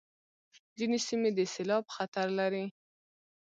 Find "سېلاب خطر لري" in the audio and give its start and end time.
1.53-2.65